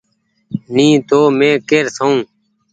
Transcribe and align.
ني 0.75 0.87
تو 1.09 1.19
مين 1.37 1.53
ڪير 1.69 1.85
سئو۔ 1.95 2.11